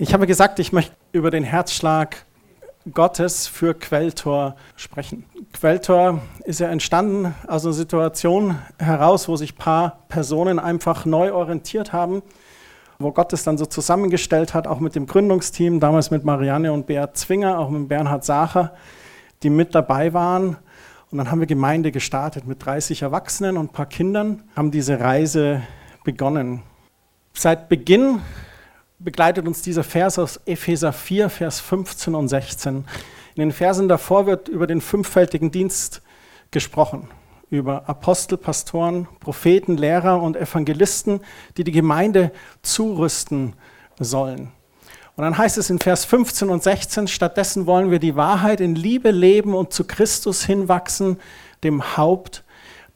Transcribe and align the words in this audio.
Ich 0.00 0.12
habe 0.12 0.26
gesagt, 0.26 0.58
ich 0.58 0.72
möchte 0.72 0.92
über 1.12 1.30
den 1.30 1.44
Herzschlag 1.44 2.16
Gottes 2.92 3.46
für 3.46 3.74
Quelltor 3.74 4.56
sprechen. 4.74 5.24
Quelltor 5.52 6.20
ist 6.44 6.58
ja 6.58 6.68
entstanden 6.68 7.32
aus 7.46 7.64
einer 7.64 7.74
Situation 7.74 8.58
heraus, 8.76 9.28
wo 9.28 9.36
sich 9.36 9.54
ein 9.54 9.58
paar 9.58 10.00
Personen 10.08 10.58
einfach 10.58 11.04
neu 11.04 11.32
orientiert 11.32 11.92
haben, 11.92 12.22
wo 12.98 13.12
Gott 13.12 13.32
es 13.32 13.44
dann 13.44 13.56
so 13.56 13.66
zusammengestellt 13.66 14.52
hat, 14.52 14.66
auch 14.66 14.80
mit 14.80 14.96
dem 14.96 15.06
Gründungsteam, 15.06 15.78
damals 15.78 16.10
mit 16.10 16.24
Marianne 16.24 16.72
und 16.72 16.88
Beat 16.88 17.16
Zwinger, 17.16 17.60
auch 17.60 17.70
mit 17.70 17.86
Bernhard 17.86 18.24
Sacher, 18.24 18.74
die 19.44 19.50
mit 19.50 19.76
dabei 19.76 20.12
waren. 20.12 20.56
Und 21.12 21.18
dann 21.18 21.30
haben 21.30 21.38
wir 21.38 21.46
Gemeinde 21.46 21.92
gestartet 21.92 22.48
mit 22.48 22.66
30 22.66 23.02
Erwachsenen 23.02 23.56
und 23.56 23.66
ein 23.66 23.72
paar 23.72 23.86
Kindern, 23.86 24.42
haben 24.56 24.72
diese 24.72 24.98
Reise 24.98 25.62
begonnen. 26.02 26.64
Seit 27.32 27.68
Beginn 27.68 28.20
begleitet 29.04 29.46
uns 29.46 29.60
dieser 29.60 29.84
Vers 29.84 30.18
aus 30.18 30.40
Epheser 30.46 30.92
4, 30.92 31.28
Vers 31.28 31.60
15 31.60 32.14
und 32.14 32.28
16. 32.28 32.84
In 33.34 33.40
den 33.40 33.52
Versen 33.52 33.86
davor 33.86 34.26
wird 34.26 34.48
über 34.48 34.66
den 34.66 34.80
fünffältigen 34.80 35.50
Dienst 35.50 36.00
gesprochen, 36.50 37.08
über 37.50 37.86
Apostel, 37.88 38.38
Pastoren, 38.38 39.06
Propheten, 39.20 39.76
Lehrer 39.76 40.22
und 40.22 40.36
Evangelisten, 40.36 41.20
die 41.56 41.64
die 41.64 41.72
Gemeinde 41.72 42.32
zurüsten 42.62 43.52
sollen. 44.00 44.52
Und 45.16 45.22
dann 45.22 45.36
heißt 45.36 45.58
es 45.58 45.70
in 45.70 45.78
Vers 45.78 46.06
15 46.06 46.48
und 46.48 46.62
16, 46.62 47.06
stattdessen 47.06 47.66
wollen 47.66 47.90
wir 47.90 47.98
die 47.98 48.16
Wahrheit 48.16 48.60
in 48.60 48.74
Liebe 48.74 49.10
leben 49.10 49.54
und 49.54 49.72
zu 49.72 49.84
Christus 49.84 50.44
hinwachsen, 50.44 51.20
dem 51.62 51.96
Haupt 51.96 52.42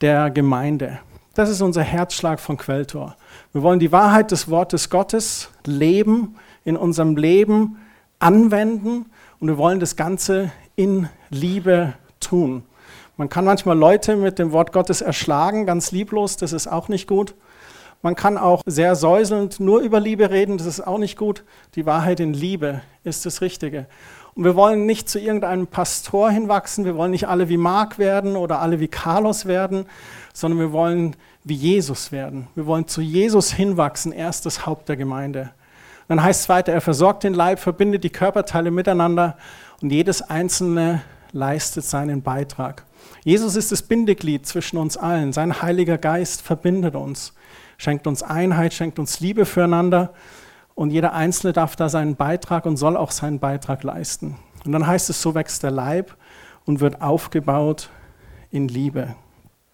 der 0.01 0.31
Gemeinde. 0.31 1.01
Das 1.34 1.51
ist 1.51 1.61
unser 1.61 1.83
Herzschlag 1.83 2.41
von 2.41 2.56
Quelltor. 2.56 3.17
Wir 3.59 3.64
wollen 3.64 3.81
die 3.81 3.91
Wahrheit 3.91 4.31
des 4.31 4.48
Wortes 4.48 4.89
Gottes 4.89 5.48
leben, 5.67 6.37
in 6.64 6.77
unserem 6.77 7.17
Leben 7.17 7.78
anwenden 8.20 9.06
und 9.41 9.48
wir 9.48 9.59
wollen 9.59 9.81
das 9.81 9.97
Ganze 9.97 10.53
in 10.77 11.09
Liebe 11.28 11.95
tun. 12.20 12.62
Man 13.17 13.29
kann 13.29 13.45
manchmal 13.45 13.77
Leute 13.77 14.14
mit 14.14 14.39
dem 14.39 14.53
Wort 14.53 14.73
Gottes 14.73 15.01
erschlagen, 15.01 15.67
ganz 15.67 15.91
lieblos, 15.91 16.36
das 16.36 16.53
ist 16.53 16.69
auch 16.69 16.89
nicht 16.89 17.09
gut. 17.09 17.34
Man 18.01 18.14
kann 18.14 18.39
auch 18.39 18.62
sehr 18.64 18.95
säuselnd 18.95 19.59
nur 19.59 19.81
über 19.81 19.98
Liebe 19.98 20.31
reden, 20.31 20.56
das 20.56 20.69
ist 20.69 20.86
auch 20.86 20.98
nicht 20.98 21.19
gut. 21.19 21.42
Die 21.75 21.84
Wahrheit 21.84 22.20
in 22.20 22.34
Liebe 22.34 22.83
ist 23.03 23.27
das 23.27 23.41
Richtige. 23.41 23.86
Und 24.36 24.45
wir 24.45 24.55
wollen 24.55 24.86
nicht 24.86 25.09
zu 25.09 25.19
irgendeinem 25.19 25.67
Pastor 25.67 26.31
hinwachsen, 26.31 26.84
wir 26.84 26.95
wollen 26.95 27.11
nicht 27.11 27.27
alle 27.27 27.48
wie 27.48 27.56
Mark 27.56 27.98
werden 27.98 28.36
oder 28.36 28.61
alle 28.61 28.79
wie 28.79 28.86
Carlos 28.86 29.47
werden, 29.47 29.86
sondern 30.33 30.61
wir 30.61 30.70
wollen 30.70 31.17
wie 31.49 31.55
Jesus 31.55 32.13
werden. 32.13 32.49
Wir 32.55 32.67
wollen 32.67 32.87
zu 32.87 33.01
Jesus 33.01 33.53
hinwachsen, 33.53 34.13
er 34.13 34.29
ist 34.29 34.47
das 34.47 34.67
Haupt 34.67 34.89
der 34.89 34.97
Gemeinde. 34.97 35.51
Dann 36.09 36.23
heißt 36.23 36.43
es 36.43 36.49
weiter, 36.49 36.73
er 36.73 36.81
versorgt 36.81 37.25
den 37.25 37.35
Leib, 37.35 37.59
verbindet 37.59 38.05
die 38.05 38.11
Körperteile 38.11 38.71
miteinander 38.71 39.37
und 39.83 39.91
jedes 39.91 40.23
einzelne 40.23 41.03
leistet 41.33 41.85
seinen 41.85 42.23
Beitrag. 42.23 42.85
Jesus 43.25 43.57
ist 43.57 43.73
das 43.73 43.83
Bindeglied 43.83 44.47
zwischen 44.47 44.79
uns 44.79 44.97
allen. 44.97 45.33
Sein 45.33 45.61
Heiliger 45.61 45.99
Geist 45.99 46.43
verbindet 46.43 46.95
uns, 46.95 47.35
schenkt 47.77 48.07
uns 48.07 48.23
Einheit, 48.23 48.73
schenkt 48.73 48.99
uns 48.99 49.21
Liebe 49.21 49.45
füreinander 49.45 50.15
und 50.75 50.91
jeder 50.91 51.13
Einzelne 51.13 51.53
darf 51.53 51.77
da 51.77 51.89
seinen 51.89 52.17
Beitrag 52.17 52.65
und 52.65 52.77
soll 52.77 52.97
auch 52.97 53.11
seinen 53.11 53.39
Beitrag 53.39 53.83
leisten. 53.83 54.37
Und 54.65 54.73
dann 54.73 54.87
heißt 54.87 55.11
es, 55.11 55.21
so 55.21 55.35
wächst 55.35 55.63
der 55.63 55.71
Leib 55.71 56.17
und 56.65 56.81
wird 56.81 57.03
aufgebaut 57.03 57.91
in 58.51 58.69
Liebe. 58.69 59.15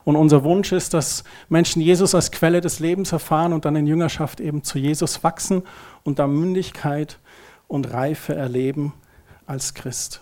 Und 0.04 0.16
unser 0.16 0.44
Wunsch 0.44 0.72
ist, 0.72 0.92
dass 0.92 1.24
Menschen 1.48 1.80
Jesus 1.80 2.14
als 2.14 2.30
Quelle 2.30 2.60
des 2.60 2.78
Lebens 2.78 3.12
erfahren 3.12 3.52
und 3.52 3.64
dann 3.64 3.76
in 3.76 3.86
Jüngerschaft 3.86 4.40
eben 4.40 4.62
zu 4.62 4.78
Jesus 4.78 5.24
wachsen 5.24 5.62
und 6.02 6.18
da 6.18 6.26
Mündigkeit 6.26 7.18
und 7.68 7.92
Reife 7.92 8.34
erleben 8.34 8.92
als 9.46 9.74
Christ. 9.74 10.20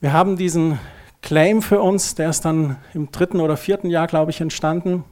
Wir 0.00 0.12
haben 0.12 0.36
diesen 0.36 0.78
Claim 1.22 1.62
für 1.62 1.80
uns, 1.80 2.14
der 2.14 2.30
ist 2.30 2.44
dann 2.44 2.76
im 2.92 3.10
dritten 3.10 3.40
oder 3.40 3.56
vierten 3.56 3.88
Jahr, 3.88 4.06
glaube 4.06 4.30
ich, 4.30 4.40
entstanden, 4.40 5.04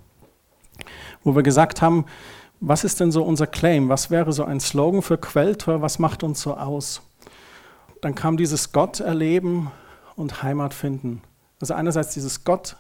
wo 1.23 1.35
wir 1.35 1.43
gesagt 1.43 1.81
haben, 1.81 2.05
was 2.61 2.85
ist 2.85 3.01
denn 3.01 3.11
so 3.11 3.25
unser 3.25 3.47
Claim? 3.47 3.89
Was 3.89 4.11
wäre 4.11 4.33
so 4.33 4.45
ein 4.45 4.61
Slogan 4.61 5.03
für 5.03 5.19
Quelltor? 5.19 5.83
Was 5.83 5.99
macht 5.99 6.23
uns 6.23 6.41
so 6.41 6.57
aus? 6.57 7.03
Dann 8.01 8.15
kam 8.15 8.37
dieses 8.37 8.73
Gott 8.73 9.01
erleben 9.01 9.71
und 10.17 10.43
Heimat 10.43 10.73
finden. 10.73 11.23
Also 11.61 11.75
einerseits 11.75 12.15
dieses 12.15 12.45
Gott 12.45 12.77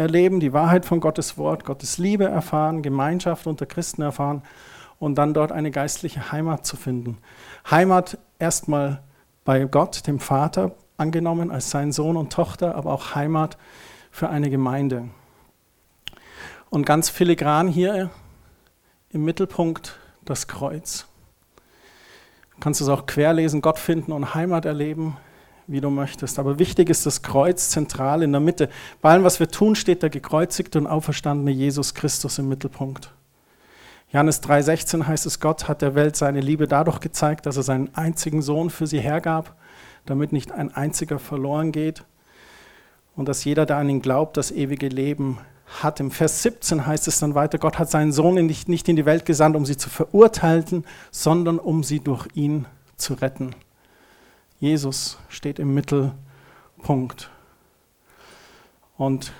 erleben, 0.00 0.40
die 0.40 0.52
Wahrheit 0.52 0.84
von 0.84 0.98
Gottes 0.98 1.38
Wort, 1.38 1.64
Gottes 1.64 1.98
Liebe 1.98 2.24
erfahren, 2.24 2.82
Gemeinschaft 2.82 3.46
unter 3.46 3.66
Christen 3.66 4.02
erfahren 4.02 4.42
und 4.98 5.16
dann 5.16 5.34
dort 5.34 5.52
eine 5.52 5.70
geistliche 5.70 6.32
Heimat 6.32 6.66
zu 6.66 6.76
finden. 6.76 7.18
Heimat 7.70 8.18
erstmal 8.38 9.02
bei 9.44 9.64
Gott, 9.64 10.06
dem 10.06 10.18
Vater, 10.18 10.72
angenommen 10.96 11.50
als 11.50 11.70
sein 11.70 11.92
Sohn 11.92 12.16
und 12.16 12.32
Tochter, 12.32 12.74
aber 12.74 12.92
auch 12.92 13.14
Heimat 13.14 13.58
für 14.10 14.28
eine 14.28 14.50
Gemeinde. 14.50 15.08
Und 16.70 16.86
ganz 16.86 17.08
filigran 17.08 17.68
hier 17.68 18.10
im 19.10 19.24
Mittelpunkt 19.24 19.98
das 20.24 20.48
Kreuz. 20.48 21.06
Du 22.54 22.60
kannst 22.60 22.80
es 22.80 22.88
auch 22.88 23.06
querlesen, 23.06 23.60
Gott 23.60 23.78
finden 23.78 24.12
und 24.12 24.34
Heimat 24.34 24.64
erleben 24.64 25.16
wie 25.70 25.80
du 25.80 25.90
möchtest. 25.90 26.38
Aber 26.38 26.58
wichtig 26.58 26.90
ist 26.90 27.06
das 27.06 27.22
Kreuz 27.22 27.70
zentral 27.70 28.22
in 28.22 28.32
der 28.32 28.40
Mitte. 28.40 28.68
Bei 29.00 29.10
allem, 29.12 29.24
was 29.24 29.40
wir 29.40 29.48
tun, 29.48 29.74
steht 29.76 30.02
der 30.02 30.10
gekreuzigte 30.10 30.78
und 30.78 30.86
auferstandene 30.86 31.50
Jesus 31.50 31.94
Christus 31.94 32.38
im 32.38 32.48
Mittelpunkt. 32.48 33.12
Johannes 34.12 34.42
3,16 34.42 35.06
heißt 35.06 35.26
es, 35.26 35.38
Gott 35.38 35.68
hat 35.68 35.82
der 35.82 35.94
Welt 35.94 36.16
seine 36.16 36.40
Liebe 36.40 36.66
dadurch 36.66 36.98
gezeigt, 36.98 37.46
dass 37.46 37.56
er 37.56 37.62
seinen 37.62 37.94
einzigen 37.94 38.42
Sohn 38.42 38.68
für 38.68 38.88
sie 38.88 38.98
hergab, 38.98 39.54
damit 40.04 40.32
nicht 40.32 40.50
ein 40.50 40.74
einziger 40.74 41.20
verloren 41.20 41.70
geht 41.70 42.04
und 43.14 43.28
dass 43.28 43.44
jeder, 43.44 43.66
der 43.66 43.76
an 43.76 43.88
ihn 43.88 44.02
glaubt, 44.02 44.36
das 44.36 44.50
ewige 44.50 44.88
Leben 44.88 45.38
hat. 45.80 46.00
Im 46.00 46.10
Vers 46.10 46.42
17 46.42 46.86
heißt 46.86 47.06
es 47.06 47.20
dann 47.20 47.36
weiter, 47.36 47.58
Gott 47.58 47.78
hat 47.78 47.88
seinen 47.88 48.10
Sohn 48.10 48.34
nicht, 48.34 48.88
in 48.88 48.96
die 48.96 49.06
Welt 49.06 49.24
gesandt, 49.24 49.54
um 49.54 49.64
sie 49.64 49.76
zu 49.76 49.88
verurteilen, 49.88 50.84
sondern 51.12 51.60
um 51.60 51.84
sie 51.84 52.00
durch 52.00 52.26
ihn 52.34 52.66
zu 52.96 53.14
retten. 53.14 53.54
Jesus 54.60 55.18
steht 55.30 55.58
im 55.58 55.72
Mittelpunkt. 55.74 57.30
Und 58.98 59.32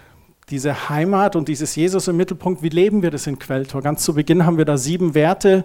diese 0.49 0.89
Heimat 0.89 1.37
und 1.37 1.47
dieses 1.47 1.77
Jesus 1.77 2.09
im 2.09 2.17
Mittelpunkt, 2.17 2.63
wie 2.63 2.71
leben 2.71 3.03
wir 3.03 3.11
das 3.11 3.27
in 3.27 3.39
Quelltor? 3.39 3.83
Ganz 3.83 4.03
zu 4.03 4.15
Beginn 4.15 4.47
haben 4.47 4.57
wir 4.57 4.65
da 4.65 4.79
sieben 4.79 5.15
Werte 5.15 5.65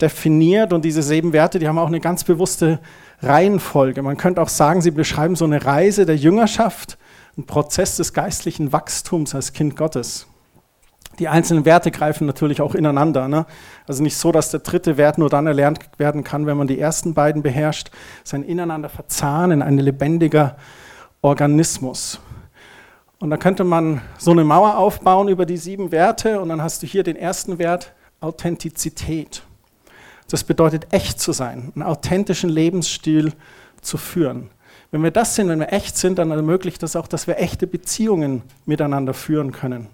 definiert 0.00 0.72
und 0.72 0.84
diese 0.84 1.02
sieben 1.02 1.32
Werte, 1.32 1.58
die 1.58 1.66
haben 1.66 1.78
auch 1.78 1.86
eine 1.86 2.00
ganz 2.00 2.24
bewusste 2.24 2.78
Reihenfolge. 3.22 4.02
Man 4.02 4.18
könnte 4.18 4.40
auch 4.42 4.48
sagen, 4.48 4.82
sie 4.82 4.90
beschreiben 4.90 5.34
so 5.34 5.46
eine 5.46 5.64
Reise 5.64 6.06
der 6.06 6.16
Jüngerschaft, 6.16 6.98
einen 7.36 7.46
Prozess 7.46 7.96
des 7.96 8.12
geistlichen 8.12 8.72
Wachstums 8.72 9.34
als 9.34 9.52
Kind 9.52 9.76
Gottes 9.76 10.29
die 11.18 11.28
einzelnen 11.28 11.64
Werte 11.64 11.90
greifen 11.90 12.26
natürlich 12.26 12.62
auch 12.62 12.74
ineinander. 12.74 13.28
Ne? 13.28 13.46
Also 13.86 14.02
nicht 14.02 14.16
so, 14.16 14.32
dass 14.32 14.50
der 14.50 14.60
dritte 14.60 14.96
Wert 14.96 15.18
nur 15.18 15.28
dann 15.28 15.46
erlernt 15.46 15.80
werden 15.98 16.24
kann, 16.24 16.46
wenn 16.46 16.56
man 16.56 16.66
die 16.66 16.78
ersten 16.78 17.14
beiden 17.14 17.42
beherrscht. 17.42 17.90
Sein 18.24 18.42
ineinander 18.42 18.88
verzahnen, 18.88 19.60
ein 19.62 19.78
lebendiger 19.78 20.56
Organismus. 21.20 22.20
Und 23.18 23.28
da 23.28 23.36
könnte 23.36 23.64
man 23.64 24.00
so 24.16 24.30
eine 24.30 24.44
Mauer 24.44 24.78
aufbauen 24.78 25.28
über 25.28 25.44
die 25.44 25.58
sieben 25.58 25.92
Werte 25.92 26.40
und 26.40 26.48
dann 26.48 26.62
hast 26.62 26.82
du 26.82 26.86
hier 26.86 27.02
den 27.02 27.16
ersten 27.16 27.58
Wert, 27.58 27.92
Authentizität. 28.20 29.42
Das 30.30 30.44
bedeutet 30.44 30.86
echt 30.90 31.20
zu 31.20 31.32
sein, 31.32 31.72
einen 31.74 31.82
authentischen 31.82 32.48
Lebensstil 32.48 33.32
zu 33.82 33.98
führen. 33.98 34.50
Wenn 34.90 35.02
wir 35.02 35.10
das 35.10 35.34
sind, 35.34 35.48
wenn 35.48 35.60
wir 35.60 35.72
echt 35.72 35.96
sind, 35.96 36.18
dann 36.18 36.30
ermöglicht 36.30 36.82
das 36.82 36.96
auch, 36.96 37.06
dass 37.06 37.26
wir 37.26 37.38
echte 37.38 37.66
Beziehungen 37.66 38.42
miteinander 38.64 39.12
führen 39.12 39.52
können. 39.52 39.88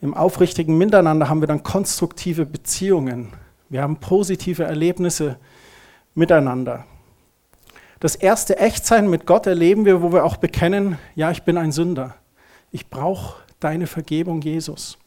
Im 0.00 0.14
aufrichtigen 0.14 0.78
Miteinander 0.78 1.28
haben 1.28 1.40
wir 1.40 1.48
dann 1.48 1.62
konstruktive 1.62 2.46
Beziehungen. 2.46 3.32
Wir 3.68 3.82
haben 3.82 3.96
positive 3.96 4.64
Erlebnisse 4.64 5.38
miteinander. 6.14 6.84
Das 8.00 8.14
erste 8.14 8.58
Echtsein 8.58 9.10
mit 9.10 9.26
Gott 9.26 9.46
erleben 9.48 9.84
wir, 9.84 10.02
wo 10.02 10.12
wir 10.12 10.24
auch 10.24 10.36
bekennen, 10.36 10.98
ja, 11.16 11.32
ich 11.32 11.42
bin 11.42 11.58
ein 11.58 11.72
Sünder. 11.72 12.14
Ich 12.70 12.88
brauche 12.88 13.42
deine 13.58 13.88
Vergebung, 13.88 14.40
Jesus. 14.40 14.98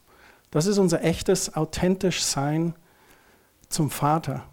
Das 0.51 0.65
ist 0.65 0.77
unser 0.77 1.03
echtes, 1.03 1.55
authentisch 1.55 2.21
Sein 2.23 2.75
zum 3.69 3.89
Vater. 3.89 4.43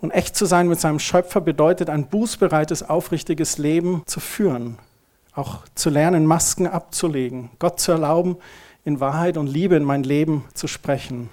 Und 0.00 0.10
echt 0.10 0.34
zu 0.34 0.46
sein 0.46 0.68
mit 0.68 0.80
seinem 0.80 0.98
Schöpfer 0.98 1.40
bedeutet, 1.40 1.88
ein 1.88 2.08
bußbereites, 2.08 2.82
aufrichtiges 2.82 3.56
Leben 3.58 4.02
zu 4.06 4.18
führen. 4.18 4.78
Auch 5.32 5.60
zu 5.76 5.90
lernen, 5.90 6.26
Masken 6.26 6.66
abzulegen, 6.66 7.50
Gott 7.60 7.80
zu 7.80 7.92
erlauben, 7.92 8.36
in 8.84 9.00
Wahrheit 9.00 9.36
und 9.36 9.46
Liebe 9.46 9.76
in 9.76 9.84
mein 9.84 10.02
Leben 10.02 10.44
zu 10.54 10.66
sprechen. 10.66 11.30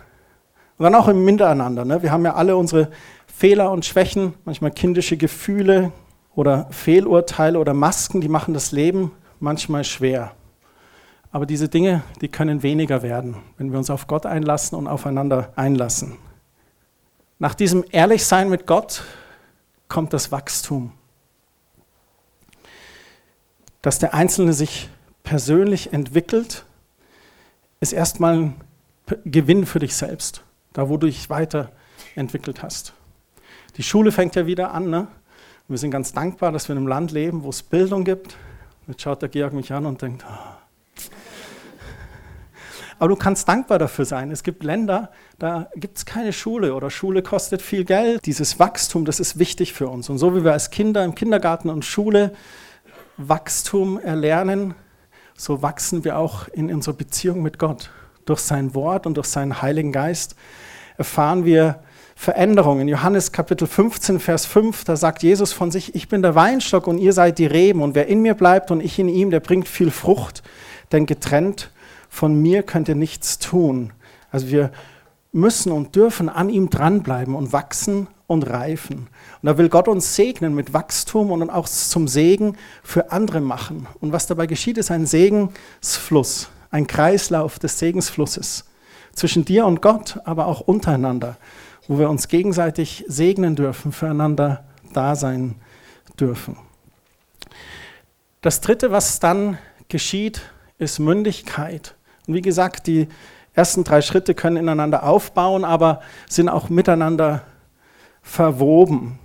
Und 0.77 0.83
dann 0.83 0.95
auch 0.95 1.07
im 1.07 1.25
Miteinander. 1.25 1.86
Ne? 1.86 2.01
Wir 2.01 2.12
haben 2.12 2.25
ja 2.25 2.33
alle 2.36 2.56
unsere 2.56 2.89
Fehler 3.27 3.71
und 3.71 3.86
Schwächen, 3.86 4.33
manchmal 4.45 4.71
kindische 4.71 5.18
Gefühle 5.18 5.92
oder 6.33 6.68
Fehlurteile 6.71 7.59
oder 7.59 7.74
Masken, 7.74 8.21
die 8.21 8.30
machen 8.30 8.53
das 8.53 8.71
Leben 8.71 9.12
manchmal 9.39 9.83
schwer. 9.83 10.31
Aber 11.31 11.45
diese 11.45 11.69
Dinge, 11.69 12.03
die 12.21 12.27
können 12.27 12.63
weniger 12.63 13.03
werden, 13.03 13.38
wenn 13.57 13.71
wir 13.71 13.77
uns 13.77 13.89
auf 13.89 14.07
Gott 14.07 14.25
einlassen 14.25 14.77
und 14.77 14.88
aufeinander 14.88 15.53
einlassen. 15.56 16.18
Nach 17.39 17.56
diesem 17.56 17.83
Ehrlichsein 17.89 18.50
mit 18.50 18.68
Gott 18.68 19.03
kommt 19.88 20.13
das 20.13 20.31
Wachstum. 20.31 20.92
Dass 23.81 23.98
der 23.98 24.13
Einzelne 24.13 24.53
sich 24.53 24.89
persönlich 25.24 25.94
entwickelt, 25.94 26.65
ist 27.81 27.94
erstmal 27.94 28.38
ein 28.38 28.56
Gewinn 29.25 29.66
für 29.66 29.80
dich 29.80 29.95
selbst, 29.95 30.44
da 30.72 30.88
wo 30.88 30.98
du 30.98 31.07
dich 31.07 31.30
weiterentwickelt 31.30 32.63
hast. 32.63 32.94
Die 33.75 33.83
Schule 33.83 34.12
fängt 34.12 34.36
ja 34.36 34.45
wieder 34.45 34.74
an. 34.74 34.89
Ne? 34.89 35.07
Wir 35.68 35.78
sind 35.78 35.92
ganz 35.92 36.13
dankbar, 36.13 36.51
dass 36.51 36.69
wir 36.69 36.74
in 36.74 36.78
einem 36.78 36.88
Land 36.88 37.12
leben, 37.12 37.44
wo 37.44 37.50
es 37.50 37.63
Bildung 37.63 38.06
gibt. 38.06 38.38
Jetzt 38.88 39.01
schaut 39.01 39.22
der 39.22 39.30
Georg 39.30 39.54
mich 39.54 39.74
an 39.74 39.86
und 39.86 40.01
denkt, 40.01 40.24
oh. 40.28 41.04
aber 43.00 43.10
du 43.10 43.16
kannst 43.16 43.48
dankbar 43.48 43.80
dafür 43.80 44.06
sein. 44.06 44.31
Es 44.31 44.44
gibt 44.44 44.63
Länder, 44.63 45.12
da 45.39 45.69
gibt 45.75 45.98
es 45.98 46.06
keine 46.06 46.34
Schule 46.34 46.75
oder 46.75 46.92
Schule 46.92 47.24
kostet 47.24 47.62
viel 47.62 47.84
Geld. 47.84 48.25
Dieses 48.25 48.60
Wachstum, 48.60 49.06
das 49.06 49.19
ist 49.19 49.39
wichtig 49.39 49.74
für 49.74 49.88
uns. 49.88 50.10
Und 50.10 50.19
so 50.19 50.36
wie 50.36 50.44
wir 50.44 50.54
als 50.54 50.69
Kinder 50.69 51.04
im 51.04 51.16
Kindergarten 51.16 51.69
und 51.69 51.84
Schule 51.84 52.34
Wachstum 53.18 53.98
erlernen, 53.98 54.75
so 55.41 55.63
wachsen 55.63 56.03
wir 56.03 56.19
auch 56.19 56.47
in 56.49 56.71
unserer 56.71 56.93
Beziehung 56.93 57.41
mit 57.41 57.57
Gott. 57.57 57.89
Durch 58.25 58.41
sein 58.41 58.75
Wort 58.75 59.07
und 59.07 59.17
durch 59.17 59.25
seinen 59.25 59.63
Heiligen 59.63 59.91
Geist 59.91 60.35
erfahren 60.97 61.45
wir 61.45 61.79
Veränderung. 62.15 62.79
In 62.79 62.88
Johannes 62.88 63.31
Kapitel 63.31 63.67
15, 63.67 64.19
Vers 64.19 64.45
5, 64.45 64.83
da 64.83 64.95
sagt 64.95 65.23
Jesus 65.23 65.51
von 65.51 65.71
sich, 65.71 65.95
ich 65.95 66.07
bin 66.09 66.21
der 66.21 66.35
Weinstock 66.35 66.85
und 66.85 66.99
ihr 66.99 67.11
seid 67.11 67.39
die 67.39 67.47
Reben 67.47 67.81
und 67.81 67.95
wer 67.95 68.05
in 68.05 68.21
mir 68.21 68.35
bleibt 68.35 68.69
und 68.69 68.81
ich 68.81 68.99
in 68.99 69.09
ihm, 69.09 69.31
der 69.31 69.39
bringt 69.39 69.67
viel 69.67 69.89
Frucht, 69.89 70.43
denn 70.91 71.07
getrennt 71.07 71.71
von 72.07 72.39
mir 72.39 72.61
könnt 72.61 72.88
ihr 72.88 72.93
nichts 72.93 73.39
tun. 73.39 73.93
Also 74.29 74.49
wir 74.49 74.69
müssen 75.31 75.71
und 75.71 75.95
dürfen 75.95 76.29
an 76.29 76.49
ihm 76.49 76.69
dranbleiben 76.69 77.33
und 77.33 77.51
wachsen 77.51 78.05
und 78.31 78.50
reifen. 78.50 79.10
Und 79.42 79.45
da 79.45 79.57
will 79.57 79.68
Gott 79.68 79.89
uns 79.89 80.16
segnen 80.16 80.56
mit 80.56 80.74
Wachstum 80.74 81.31
und 81.31 81.50
auch 81.50 81.68
zum 81.68 82.07
Segen 82.07 82.57
für 82.81 83.12
andere 83.12 83.42
machen. 83.42 83.88
Und 84.00 84.13
was 84.13 84.25
dabei 84.25 84.48
geschieht, 84.48 84.78
ist 84.78 84.89
ein 84.89 85.06
Segensfluss, 85.06 86.50
ein 86.72 86.88
Kreislauf 86.88 87.60
des 87.60 87.78
Segensflusses 87.78 88.66
zwischen 89.13 89.44
dir 89.44 89.66
und 89.66 89.81
Gott, 89.81 90.19
aber 90.24 90.48
auch 90.48 90.62
untereinander, 90.62 91.38
wo 91.89 92.00
wir 92.00 92.10
uns 92.10 92.30
gegenseitig 92.30 93.04
segnen 93.07 93.57
dürfen, 93.57 93.92
füreinander 93.92 94.63
da 94.94 95.16
sein 95.16 95.56
dürfen. 96.18 96.56
Das 98.39 98.62
Dritte, 98.62 98.92
was 98.92 99.19
dann 99.19 99.57
geschieht, 99.89 100.42
ist 100.77 101.00
Mündigkeit. 101.00 101.95
Und 102.27 102.36
wie 102.36 102.42
gesagt, 102.42 102.88
die 102.88 103.10
ersten 103.54 103.84
drei 103.84 104.01
Schritte 104.01 104.34
können 104.36 104.56
ineinander 104.56 105.04
aufbauen, 105.04 105.66
aber 105.66 106.01
sind 106.30 106.48
auch 106.48 106.69
miteinander 106.69 107.44
verwoben. 108.21 109.19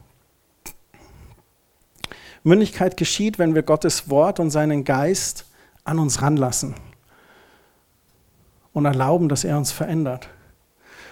Mündigkeit 2.42 2.96
geschieht, 2.96 3.38
wenn 3.38 3.54
wir 3.54 3.62
Gottes 3.62 4.08
Wort 4.08 4.38
und 4.38 4.50
seinen 4.50 4.84
Geist 4.84 5.46
an 5.84 5.98
uns 5.98 6.22
ranlassen 6.22 6.74
und 8.72 8.84
erlauben, 8.84 9.28
dass 9.28 9.44
er 9.44 9.56
uns 9.58 9.72
verändert. 9.72 10.28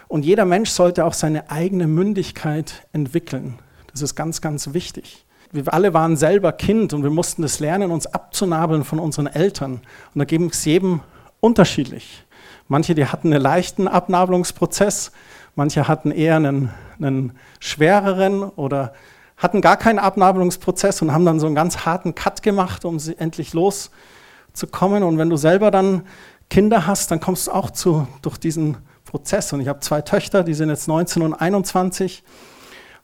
Und 0.06 0.25
jeder 0.25 0.44
Mensch 0.44 0.70
sollte 0.70 1.04
auch 1.04 1.14
seine 1.14 1.50
eigene 1.50 1.86
Mündigkeit 1.86 2.86
entwickeln. 2.92 3.58
Das 3.90 4.02
ist 4.02 4.14
ganz, 4.14 4.40
ganz 4.40 4.75
wichtig. 4.75 5.25
Wir 5.50 5.72
alle 5.72 5.94
waren 5.94 6.16
selber 6.16 6.52
Kind 6.52 6.92
und 6.92 7.02
wir 7.02 7.10
mussten 7.10 7.42
es 7.44 7.60
lernen, 7.60 7.90
uns 7.90 8.06
abzunabeln 8.06 8.84
von 8.84 8.98
unseren 8.98 9.26
Eltern. 9.26 9.80
Und 10.14 10.19
da 10.19 10.25
ging 10.25 10.50
es 10.50 10.64
jedem 10.64 11.00
unterschiedlich. 11.40 12.25
Manche, 12.69 12.94
die 12.94 13.06
hatten 13.06 13.32
einen 13.32 13.42
leichten 13.42 13.88
Abnabelungsprozess, 13.88 15.12
manche 15.56 15.88
hatten 15.88 16.10
eher 16.10 16.36
einen, 16.36 16.70
einen 16.98 17.32
schwereren 17.60 18.42
oder 18.42 18.92
hatten 19.36 19.60
gar 19.60 19.76
keinen 19.76 19.98
Abnabelungsprozess 19.98 21.02
und 21.02 21.12
haben 21.12 21.24
dann 21.24 21.40
so 21.40 21.46
einen 21.46 21.54
ganz 21.54 21.84
harten 21.84 22.14
Cut 22.14 22.42
gemacht, 22.42 22.84
um 22.84 22.98
sie 22.98 23.18
endlich 23.18 23.52
loszukommen. 23.52 25.02
Und 25.02 25.18
wenn 25.18 25.30
du 25.30 25.36
selber 25.36 25.70
dann 25.70 26.02
Kinder 26.50 26.86
hast, 26.86 27.10
dann 27.10 27.20
kommst 27.20 27.48
du 27.48 27.52
auch 27.52 27.70
zu, 27.70 28.06
durch 28.22 28.38
diesen 28.38 28.76
Prozess. 29.04 29.52
Und 29.52 29.60
ich 29.60 29.68
habe 29.68 29.80
zwei 29.80 30.02
Töchter, 30.02 30.44
die 30.44 30.54
sind 30.54 30.68
jetzt 30.68 30.88
19 30.88 31.22
und 31.22 31.34
21. 31.34 32.22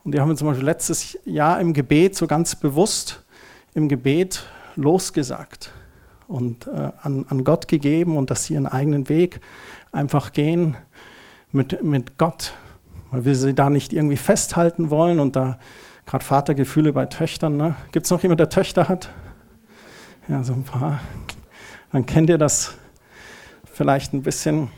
Und 0.05 0.15
die 0.15 0.21
haben 0.21 0.37
zum 0.37 0.49
Beispiel 0.49 0.65
letztes 0.65 1.19
Jahr 1.25 1.61
im 1.61 1.73
Gebet 1.73 2.17
so 2.17 2.27
ganz 2.27 2.55
bewusst 2.55 3.23
im 3.75 3.89
Gebet 3.89 4.45
losgesagt 4.77 5.73
und 6.27 6.67
äh, 6.69 6.91
an, 7.03 7.27
an 7.29 7.45
Gott 7.45 7.69
gegeben 7.69 8.17
und 8.17 8.31
dass 8.31 8.45
sie 8.45 8.55
ihren 8.55 8.67
eigenen 8.67 9.09
Weg 9.09 9.41
einfach 9.93 10.33
gehen 10.33 10.77
mit, 11.53 11.83
mit 11.83 12.19
Gott, 12.19 12.55
weil 13.11 13.25
wir 13.25 13.35
sie 13.35 13.55
da 13.55 13.71
nicht 13.71 13.93
irgendwie 13.93 14.17
festhalten 14.17 14.91
wollen 14.91 15.21
und 15.21 15.37
da 15.37 15.59
gerade 16.07 16.25
Vatergefühle 16.25 16.93
bei 16.93 17.07
Töchtern. 17.07 17.57
Ne? 17.57 17.75
Gibt 17.93 18.07
es 18.07 18.11
noch 18.11 18.23
jemand, 18.23 18.41
der 18.41 18.49
Töchter 18.49 18.89
hat? 18.89 19.11
Ja, 20.29 20.43
so 20.43 20.53
ein 20.53 20.65
paar. 20.65 21.01
Dann 21.93 22.07
kennt 22.07 22.31
ihr 22.31 22.39
das 22.39 22.75
vielleicht 23.73 24.13
ein 24.13 24.23
bisschen. 24.23 24.71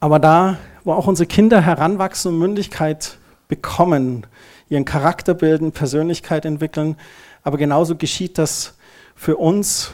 Aber 0.00 0.18
da, 0.18 0.58
wo 0.84 0.92
auch 0.92 1.06
unsere 1.06 1.26
Kinder 1.26 1.60
heranwachsen 1.60 2.32
und 2.32 2.38
Mündigkeit 2.38 3.18
bekommen, 3.48 4.26
ihren 4.68 4.84
Charakter 4.84 5.34
bilden, 5.34 5.72
Persönlichkeit 5.72 6.44
entwickeln, 6.44 6.96
aber 7.42 7.58
genauso 7.58 7.96
geschieht 7.96 8.38
das 8.38 8.74
für 9.14 9.36
uns 9.36 9.92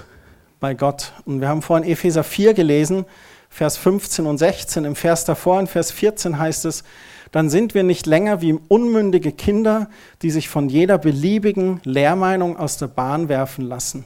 bei 0.60 0.74
Gott. 0.74 1.12
Und 1.24 1.40
wir 1.40 1.48
haben 1.48 1.62
vorhin 1.62 1.88
Epheser 1.88 2.24
4 2.24 2.54
gelesen, 2.54 3.04
Vers 3.56 3.78
15 3.78 4.26
und 4.26 4.36
16. 4.36 4.84
Im 4.84 4.94
Vers 4.94 5.24
davor, 5.24 5.58
in 5.58 5.66
Vers 5.66 5.90
14 5.90 6.38
heißt 6.38 6.66
es, 6.66 6.84
dann 7.32 7.48
sind 7.48 7.72
wir 7.72 7.84
nicht 7.84 8.04
länger 8.04 8.42
wie 8.42 8.52
unmündige 8.52 9.32
Kinder, 9.32 9.88
die 10.20 10.30
sich 10.30 10.50
von 10.50 10.68
jeder 10.68 10.98
beliebigen 10.98 11.80
Lehrmeinung 11.82 12.58
aus 12.58 12.76
der 12.76 12.88
Bahn 12.88 13.30
werfen 13.30 13.64
lassen 13.64 14.04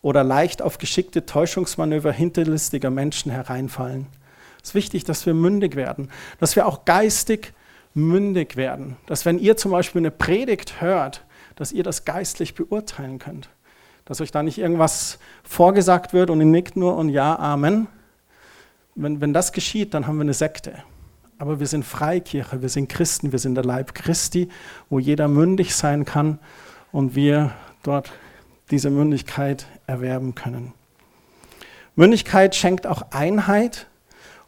oder 0.00 0.24
leicht 0.24 0.62
auf 0.62 0.78
geschickte 0.78 1.26
Täuschungsmanöver 1.26 2.10
hinterlistiger 2.10 2.88
Menschen 2.88 3.30
hereinfallen. 3.30 4.06
Es 4.62 4.70
ist 4.70 4.74
wichtig, 4.74 5.04
dass 5.04 5.26
wir 5.26 5.34
mündig 5.34 5.76
werden, 5.76 6.08
dass 6.40 6.56
wir 6.56 6.66
auch 6.66 6.86
geistig 6.86 7.52
mündig 7.92 8.56
werden, 8.56 8.96
dass 9.04 9.26
wenn 9.26 9.38
ihr 9.38 9.58
zum 9.58 9.72
Beispiel 9.72 10.00
eine 10.00 10.10
Predigt 10.10 10.80
hört, 10.80 11.22
dass 11.56 11.70
ihr 11.70 11.82
das 11.82 12.06
geistlich 12.06 12.54
beurteilen 12.54 13.18
könnt, 13.18 13.50
dass 14.06 14.22
euch 14.22 14.30
da 14.30 14.42
nicht 14.42 14.56
irgendwas 14.56 15.18
vorgesagt 15.42 16.14
wird 16.14 16.30
und 16.30 16.40
ihr 16.40 16.46
nickt 16.46 16.76
nur 16.76 16.96
und 16.96 17.10
ja, 17.10 17.38
Amen. 17.38 17.88
Wenn, 18.96 19.20
wenn 19.20 19.32
das 19.34 19.52
geschieht, 19.52 19.92
dann 19.94 20.06
haben 20.06 20.16
wir 20.16 20.22
eine 20.22 20.34
Sekte. 20.34 20.72
Aber 21.38 21.60
wir 21.60 21.66
sind 21.66 21.84
Freikirche, 21.84 22.62
wir 22.62 22.68
sind 22.70 22.88
Christen, 22.88 23.30
wir 23.30 23.38
sind 23.38 23.54
der 23.54 23.64
Leib 23.64 23.94
Christi, 23.94 24.48
wo 24.88 24.98
jeder 24.98 25.28
mündig 25.28 25.76
sein 25.76 26.06
kann 26.06 26.38
und 26.92 27.14
wir 27.14 27.52
dort 27.82 28.10
diese 28.70 28.88
Mündigkeit 28.88 29.66
erwerben 29.86 30.34
können. 30.34 30.72
Mündigkeit 31.94 32.54
schenkt 32.54 32.86
auch 32.86 33.02
Einheit 33.10 33.86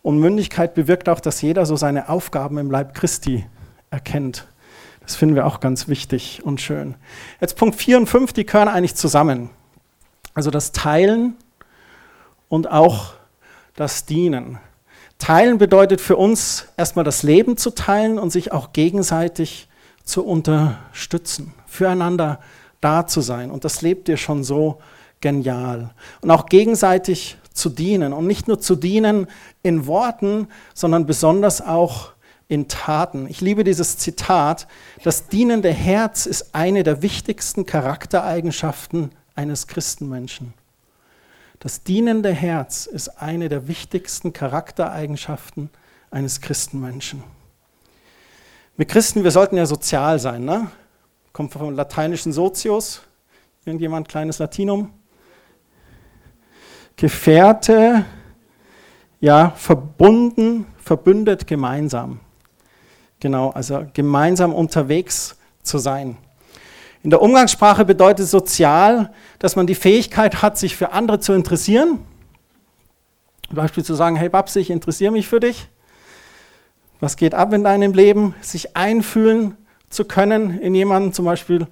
und 0.03 0.19
Mündigkeit 0.19 0.75
bewirkt 0.75 1.11
auch, 1.11 1.21
dass 1.21 1.43
jeder 1.43 1.67
so 1.67 1.77
seine 1.77 2.09
Aufgaben 2.09 2.57
im 2.57 2.71
Leib 2.71 2.95
Christi 2.95 3.45
erkennt. 3.91 4.49
Das 5.03 5.15
finden 5.15 5.35
wir 5.35 5.47
auch 5.47 5.61
ganz 5.61 5.89
wichtig 5.89 6.43
und 6.43 6.61
schön. 6.61 6.95
Jetzt 7.41 7.57
Punkt 7.57 7.77
4 7.77 7.99
und 7.99 8.07
5, 8.07 8.33
die 8.33 8.47
gehören 8.47 8.69
eigentlich 8.69 8.95
zusammen. 8.95 9.51
Also 10.33 10.51
das 10.51 10.73
Teilen 10.73 11.37
und 12.49 12.71
auch 12.71 13.18
das 13.79 14.07
Dienen. 14.07 14.59
Teilen 15.19 15.59
bedeutet 15.59 16.01
für 16.01 16.17
uns 16.17 16.67
erstmal 16.77 17.05
das 17.05 17.23
Leben 17.23 17.57
zu 17.57 17.71
teilen 17.71 18.19
und 18.19 18.31
sich 18.31 18.51
auch 18.51 18.73
gegenseitig 18.73 19.69
zu 20.03 20.25
unterstützen, 20.25 21.55
füreinander 21.67 22.41
da 22.81 23.07
zu 23.07 23.21
sein. 23.21 23.51
Und 23.53 23.65
das 23.65 23.81
lebt 23.81 24.09
ihr 24.09 24.17
schon 24.17 24.43
so 24.43 24.81
genial. 25.21 25.91
Und 26.23 26.31
auch 26.33 26.47
gegenseitig 26.47 27.37
zu 27.53 27.69
dienen. 27.69 28.13
Und 28.13 28.27
nicht 28.27 28.49
nur 28.49 28.61
zu 28.61 28.75
dienen 28.75 29.29
in 29.63 29.87
Worten, 29.87 30.49
sondern 30.75 31.07
besonders 31.07 31.61
auch 31.61 32.13
in 32.49 32.67
Taten. 32.67 33.29
Ich 33.29 33.41
liebe 33.41 33.63
dieses 33.63 33.97
Zitat. 33.99 34.67
Das 35.05 35.29
dienende 35.29 35.71
Herz 35.71 36.27
ist 36.27 36.55
eine 36.55 36.83
der 36.83 37.03
wichtigsten 37.03 37.65
Charaktereigenschaften 37.65 39.13
eines 39.37 39.69
Christenmenschen. 39.69 40.55
Das 41.61 41.83
dienende 41.83 42.33
Herz 42.33 42.87
ist 42.87 43.09
eine 43.21 43.49
der 43.49 43.67
wichtigsten 43.67 44.33
Charaktereigenschaften 44.33 45.71
eines 46.11 46.41
Christenmenschen. 46.41 47.25
Wir 48.77 48.87
Christen, 48.87 49.25
wir 49.25 49.33
sollten 49.33 49.57
ja 49.57 49.67
sozial 49.67 50.21
sein. 50.21 50.45
Ne? 50.45 50.71
Kommt 51.33 51.53
vom 51.53 51.75
lateinischen 51.75 52.33
Sozius. 52.33 53.03
Irgendjemand 53.65 54.09
kleines 54.09 54.39
Latinum? 54.39 54.93
Gefährte, 56.97 58.05
ja, 59.21 59.51
verbunden, 59.57 60.67
verbündet, 60.79 61.49
gemeinsam. 61.49 62.21
Genau, 63.19 63.51
also 63.51 63.85
gemeinsam 63.93 64.55
unterwegs 64.55 65.37
zu 65.63 65.79
sein. 65.79 66.17
In 67.03 67.11
der 67.11 67.23
Umgangssprache 67.23 67.85
bedeutet 67.85 68.29
sozial, 68.29 69.13
dass 69.39 69.57
man 69.57 69.67
die 69.67 69.75
Fähigkeit 69.75 70.43
hat, 70.43 70.59
sich 70.59 70.77
für 70.77 70.93
andere 70.93 71.21
zu 71.21 71.33
interessieren. 71.33 72.01
Zum 73.47 73.57
Beispiel 73.57 73.85
zu 73.85 73.95
sagen, 73.95 74.17
hey 74.17 74.29
Babsi, 74.29 74.61
ich 74.61 74.71
interessiere 74.71 75.13
mich 75.13 75.29
für 75.29 75.41
dich. 75.41 75.69
Was 77.01 77.17
geht 77.17 77.35
ab 77.35 77.53
in 77.53 77.63
deinem 77.63 77.93
Leben? 77.93 78.35
Sich 78.41 78.77
einfühlen 78.77 79.57
zu 79.89 80.05
können 80.05 80.59
in 80.59 80.75
jemanden, 80.75 81.13
zum 81.13 81.25
Beispiel, 81.25 81.67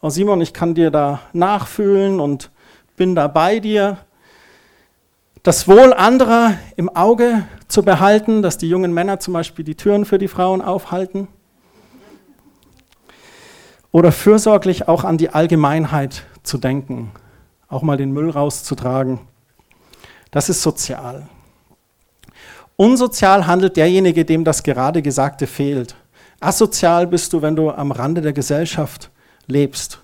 oh 0.00 0.08
Simon, 0.08 0.40
ich 0.40 0.54
kann 0.54 0.74
dir 0.74 0.90
da 0.90 1.20
nachfühlen 1.32 2.18
und 2.18 2.50
bin 2.96 3.14
da 3.14 3.28
bei 3.28 3.60
dir. 3.60 3.98
Das 5.42 5.68
Wohl 5.68 5.92
anderer 5.92 6.54
im 6.76 6.88
Auge 6.88 7.44
zu 7.68 7.82
behalten, 7.82 8.42
dass 8.42 8.58
die 8.58 8.68
jungen 8.68 8.92
Männer 8.92 9.20
zum 9.20 9.34
Beispiel 9.34 9.64
die 9.64 9.74
Türen 9.74 10.04
für 10.04 10.18
die 10.18 10.28
Frauen 10.28 10.62
aufhalten. 10.62 11.28
Oder 13.92 14.12
fürsorglich 14.12 14.88
auch 14.88 15.04
an 15.04 15.18
die 15.18 15.30
Allgemeinheit 15.30 16.24
zu 16.42 16.58
denken, 16.58 17.10
auch 17.68 17.82
mal 17.82 17.96
den 17.96 18.12
Müll 18.12 18.30
rauszutragen. 18.30 19.20
Das 20.30 20.48
ist 20.48 20.62
sozial. 20.62 21.28
Unsozial 22.76 23.46
handelt 23.46 23.76
derjenige, 23.76 24.24
dem 24.24 24.44
das 24.44 24.62
gerade 24.62 25.02
Gesagte 25.02 25.46
fehlt. 25.46 25.96
Asozial 26.38 27.06
bist 27.06 27.32
du, 27.32 27.42
wenn 27.42 27.56
du 27.56 27.70
am 27.70 27.92
Rande 27.92 28.22
der 28.22 28.32
Gesellschaft 28.32 29.10
lebst. 29.46 30.00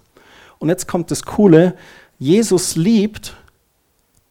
Und 0.58 0.68
jetzt 0.68 0.86
kommt 0.86 1.10
das 1.10 1.22
Coole, 1.22 1.74
Jesus 2.18 2.76
liebt 2.76 3.36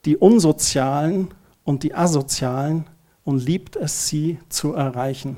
die 0.05 0.17
Unsozialen 0.17 1.29
und 1.63 1.83
die 1.83 1.95
Asozialen 1.95 2.85
und 3.23 3.43
liebt 3.43 3.75
es, 3.75 4.07
sie 4.07 4.37
zu 4.49 4.73
erreichen. 4.73 5.37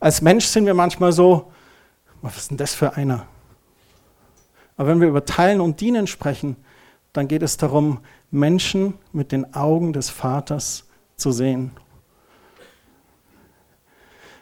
Als 0.00 0.20
Mensch 0.20 0.44
sind 0.44 0.66
wir 0.66 0.74
manchmal 0.74 1.12
so, 1.12 1.50
was 2.22 2.36
ist 2.36 2.50
denn 2.50 2.56
das 2.56 2.74
für 2.74 2.96
einer? 2.96 3.26
Aber 4.76 4.88
wenn 4.88 5.00
wir 5.00 5.08
über 5.08 5.24
Teilen 5.24 5.60
und 5.60 5.80
Dienen 5.80 6.06
sprechen, 6.06 6.56
dann 7.12 7.28
geht 7.28 7.42
es 7.42 7.56
darum, 7.56 7.98
Menschen 8.30 8.94
mit 9.12 9.32
den 9.32 9.54
Augen 9.54 9.92
des 9.92 10.10
Vaters 10.10 10.84
zu 11.16 11.32
sehen. 11.32 11.72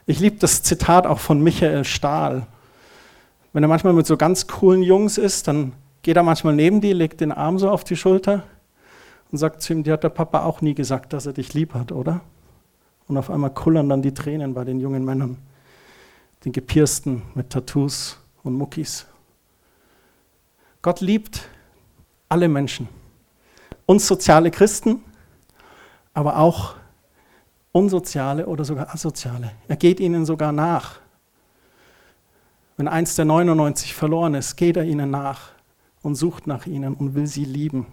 Ich 0.06 0.21
liebe 0.21 0.37
das 0.37 0.62
Zitat 0.62 1.06
auch 1.06 1.18
von 1.18 1.42
Michael 1.42 1.85
Stahl. 1.85 2.47
Wenn 3.52 3.64
er 3.64 3.68
manchmal 3.68 3.92
mit 3.92 4.06
so 4.06 4.16
ganz 4.16 4.47
coolen 4.47 4.83
Jungs 4.83 5.18
ist, 5.18 5.49
dann 5.49 5.73
geht 6.02 6.16
er 6.16 6.23
manchmal 6.23 6.54
neben 6.54 6.80
die, 6.80 6.92
legt 6.92 7.21
den 7.21 7.33
Arm 7.33 7.59
so 7.59 7.71
auf 7.71 7.83
die 7.83 7.97
Schulter 7.97 8.45
und 9.33 9.38
sagt 9.38 9.62
zu 9.62 9.73
ihm, 9.73 9.83
dir 9.83 9.95
hat 9.95 10.04
der 10.04 10.11
Papa 10.11 10.45
auch 10.45 10.61
nie 10.61 10.75
gesagt, 10.75 11.12
dass 11.12 11.26
er 11.26 11.33
dich 11.33 11.54
lieb 11.54 11.75
hat, 11.75 11.90
oder? 11.90 12.21
Und 13.09 13.16
auf 13.16 13.30
einmal 13.30 13.50
kullern 13.50 13.88
dann 13.88 14.02
die 14.02 14.14
Tränen 14.14 14.54
bei 14.54 14.64
den 14.64 14.78
jungen 14.78 15.04
Männern, 15.04 15.38
den 16.46 16.52
Gepiersten 16.52 17.22
mit 17.34 17.50
Tattoos 17.50 18.18
und 18.44 18.54
Muckis. 18.54 19.04
Gott 20.80 21.00
liebt 21.00 21.48
alle 22.28 22.46
Menschen, 22.46 22.88
uns 23.84 24.06
soziale 24.06 24.52
Christen, 24.52 25.02
aber 26.14 26.38
auch 26.38 26.76
unsoziale 27.72 28.46
oder 28.46 28.64
sogar 28.64 28.94
asoziale. 28.94 29.50
Er 29.66 29.74
geht 29.74 29.98
ihnen 29.98 30.24
sogar 30.24 30.52
nach. 30.52 31.00
Wenn 32.76 32.86
eins 32.86 33.16
der 33.16 33.24
99 33.24 33.92
verloren 33.92 34.34
ist, 34.34 34.54
geht 34.54 34.76
er 34.76 34.84
ihnen 34.84 35.10
nach 35.10 35.48
und 36.02 36.14
sucht 36.14 36.46
nach 36.46 36.66
ihnen 36.66 36.94
und 36.94 37.16
will 37.16 37.26
sie 37.26 37.44
lieben. 37.44 37.86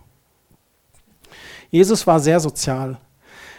Jesus 1.71 2.05
war 2.05 2.19
sehr 2.19 2.39
sozial. 2.39 2.99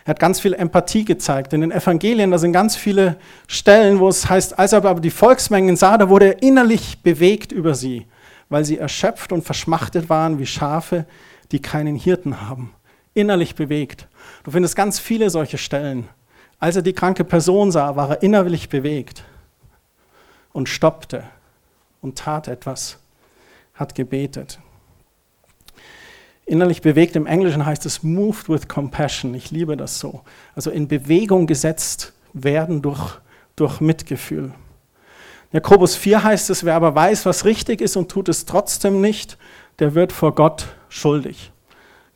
Er 0.04 0.10
hat 0.10 0.18
ganz 0.18 0.40
viel 0.40 0.52
Empathie 0.52 1.04
gezeigt. 1.04 1.52
In 1.54 1.62
den 1.62 1.70
Evangelien, 1.70 2.30
da 2.30 2.38
sind 2.38 2.52
ganz 2.52 2.76
viele 2.76 3.16
Stellen, 3.46 4.00
wo 4.00 4.08
es 4.08 4.28
heißt, 4.28 4.58
als 4.58 4.72
er 4.72 4.84
aber 4.84 5.00
die 5.00 5.10
Volksmengen 5.10 5.76
sah, 5.76 5.96
da 5.96 6.10
wurde 6.10 6.26
er 6.26 6.42
innerlich 6.42 7.02
bewegt 7.02 7.52
über 7.52 7.74
sie, 7.74 8.06
weil 8.50 8.66
sie 8.66 8.76
erschöpft 8.76 9.32
und 9.32 9.44
verschmachtet 9.44 10.10
waren 10.10 10.38
wie 10.38 10.46
Schafe, 10.46 11.06
die 11.52 11.60
keinen 11.60 11.96
Hirten 11.96 12.42
haben. 12.42 12.74
Innerlich 13.14 13.54
bewegt. 13.54 14.06
Du 14.42 14.50
findest 14.50 14.76
ganz 14.76 14.98
viele 14.98 15.30
solche 15.30 15.56
Stellen. 15.56 16.08
Als 16.58 16.76
er 16.76 16.82
die 16.82 16.92
kranke 16.92 17.24
Person 17.24 17.72
sah, 17.72 17.96
war 17.96 18.10
er 18.10 18.22
innerlich 18.22 18.68
bewegt 18.68 19.24
und 20.52 20.68
stoppte 20.68 21.24
und 22.02 22.18
tat 22.18 22.48
etwas, 22.48 22.98
hat 23.74 23.94
gebetet. 23.94 24.58
Innerlich 26.46 26.82
bewegt 26.82 27.16
im 27.16 27.26
Englischen 27.26 27.64
heißt 27.64 27.86
es 27.86 28.02
moved 28.02 28.48
with 28.48 28.68
compassion. 28.68 29.34
Ich 29.34 29.50
liebe 29.50 29.76
das 29.76 29.98
so. 29.98 30.22
Also 30.54 30.70
in 30.70 30.88
Bewegung 30.88 31.46
gesetzt 31.46 32.12
werden 32.32 32.82
durch, 32.82 33.18
durch 33.56 33.80
Mitgefühl. 33.80 34.52
Jakobus 35.52 35.96
4 35.96 36.24
heißt 36.24 36.50
es, 36.50 36.64
wer 36.64 36.74
aber 36.74 36.94
weiß, 36.94 37.26
was 37.26 37.44
richtig 37.44 37.80
ist 37.80 37.96
und 37.96 38.10
tut 38.10 38.28
es 38.28 38.44
trotzdem 38.44 39.00
nicht, 39.00 39.38
der 39.78 39.94
wird 39.94 40.12
vor 40.12 40.34
Gott 40.34 40.66
schuldig. 40.88 41.52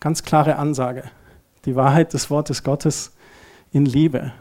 Ganz 0.00 0.22
klare 0.22 0.56
Ansage 0.56 1.04
die 1.68 1.76
Wahrheit 1.76 2.14
des 2.14 2.30
Wortes 2.30 2.62
Gottes 2.62 3.12
in 3.72 3.84
Liebe. 3.84 4.32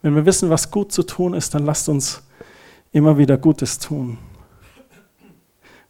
Wenn 0.00 0.14
wir 0.14 0.26
wissen, 0.26 0.50
was 0.50 0.70
gut 0.70 0.90
zu 0.90 1.02
tun 1.02 1.34
ist, 1.34 1.54
dann 1.54 1.66
lasst 1.66 1.90
uns 1.90 2.22
immer 2.90 3.18
wieder 3.18 3.36
Gutes 3.36 3.78
tun. 3.78 4.18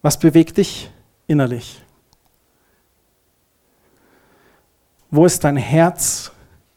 Was 0.03 0.19
bewegt 0.19 0.57
dich 0.57 0.91
innerlich? 1.29 1.81
Wo 5.15 5.27
ist 5.27 5.45
dein 5.45 5.59
Herz 5.59 6.33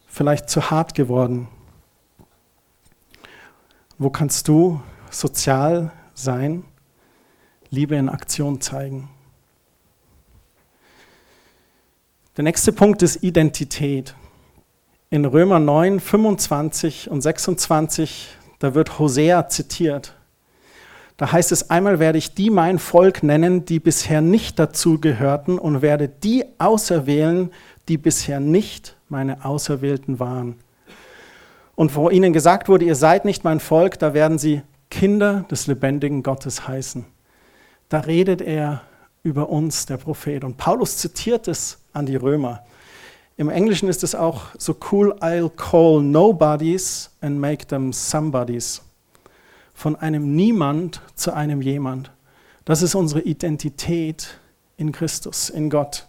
vielleicht 0.08 0.50
zu 0.50 0.70
hart 0.70 0.94
geworden? 0.94 1.48
Wo 3.98 4.10
kannst 4.10 4.50
du 4.50 4.82
sozial 5.10 5.94
sein, 6.14 6.66
Liebe 7.70 7.96
in 7.96 8.10
Aktion 8.10 8.60
zeigen? 8.60 9.08
Der 12.36 12.44
nächste 12.44 12.74
Punkt 12.74 13.04
ist 13.04 13.24
Identität. 13.24 14.16
In 15.10 15.24
Römer 15.24 15.60
9, 15.60 16.02
25 16.02 17.10
und 17.10 17.22
26, 17.22 18.36
da 18.60 18.76
wird 18.76 19.00
Hosea 19.00 19.48
zitiert. 19.48 20.14
Da 21.16 21.32
heißt 21.32 21.54
es, 21.54 21.70
einmal 21.70 22.00
werde 22.00 22.18
ich 22.18 22.34
die 22.34 22.50
mein 22.50 22.80
Volk 22.80 23.24
nennen, 23.24 23.64
die 23.64 23.80
bisher 23.80 24.20
nicht 24.20 24.60
dazu 24.60 25.00
gehörten 25.00 25.58
und 25.58 25.82
werde 25.82 26.10
die 26.10 26.44
auserwählen, 26.58 27.52
die 27.88 27.98
bisher 27.98 28.40
nicht 28.40 28.98
meine 29.10 29.46
Auserwählten 29.46 30.20
waren. 30.20 30.56
Und 31.76 31.96
wo 31.96 32.10
ihnen 32.10 32.34
gesagt 32.34 32.70
wurde, 32.70 32.86
ihr 32.86 32.96
seid 32.96 33.26
nicht 33.26 33.44
mein 33.44 33.60
Volk, 33.60 34.00
da 34.00 34.14
werden 34.14 34.38
sie 34.38 34.62
Kinder 34.90 35.46
des 35.52 35.68
lebendigen 35.68 36.24
Gottes 36.24 36.68
heißen. 36.68 37.06
Da 37.90 38.00
redet 38.00 38.42
er 38.42 38.82
über 39.24 39.50
uns, 39.50 39.86
der 39.86 39.98
Prophet. 39.98 40.44
Und 40.44 40.58
Paulus 40.58 40.98
zitiert 40.98 41.48
es 41.48 41.80
an 41.94 42.06
die 42.06 42.16
Römer. 42.16 42.64
Im 43.38 43.50
Englischen 43.50 43.90
ist 43.90 44.04
es 44.04 44.16
auch 44.16 44.44
so 44.58 44.78
cool, 44.92 45.14
I'll 45.20 45.50
call 45.50 46.02
nobodies 46.02 47.10
and 47.20 47.38
make 47.40 47.68
them 47.68 47.92
somebodies. 47.92 48.82
Von 49.74 49.98
einem 49.98 50.36
Niemand 50.36 51.02
zu 51.16 51.34
einem 51.34 51.62
Jemand. 51.62 52.12
Das 52.64 52.82
ist 52.82 52.96
unsere 52.96 53.22
Identität 53.22 54.40
in 54.78 54.94
Christus, 54.94 55.50
in 55.50 55.70
Gott. 55.70 56.08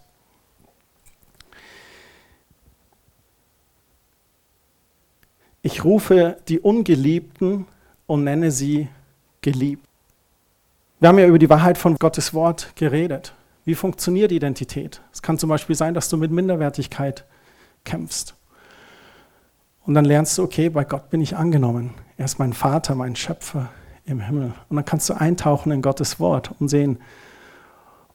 Ich 5.67 5.83
rufe 5.83 6.37
die 6.47 6.61
Ungeliebten 6.61 7.67
und 8.07 8.23
nenne 8.23 8.53
sie 8.53 8.87
geliebt. 9.41 9.85
Wir 11.01 11.09
haben 11.09 11.19
ja 11.19 11.27
über 11.27 11.41
die 11.41 11.51
Wahrheit 11.51 11.77
von 11.77 11.97
Gottes 11.97 12.33
Wort 12.35 12.71
geredet. 12.77 13.35
Wie 13.65 13.75
funktioniert 13.75 14.31
Identität? 14.31 15.01
Es 15.13 15.23
kann 15.23 15.41
zum 15.41 15.49
Beispiel 15.49 15.75
sein, 15.75 15.93
dass 15.93 16.09
du 16.09 16.19
mit 16.19 16.31
Minderwertigkeit 16.31 17.25
kämpfst. 17.85 18.37
Und 19.85 19.95
dann 19.95 20.05
lernst 20.05 20.39
du, 20.39 20.45
okay, 20.45 20.69
bei 20.69 20.85
Gott 20.85 21.11
bin 21.11 21.21
ich 21.21 21.37
angenommen. 21.37 21.95
Er 22.17 22.27
ist 22.27 22.39
mein 22.39 22.53
Vater, 22.53 22.95
mein 22.95 23.17
Schöpfer 23.17 23.69
im 24.05 24.21
Himmel. 24.21 24.55
Und 24.69 24.77
dann 24.77 24.85
kannst 24.85 25.11
du 25.11 25.15
eintauchen 25.15 25.73
in 25.73 25.83
Gottes 25.83 26.21
Wort 26.21 26.53
und 26.61 26.69
sehen, 26.69 27.01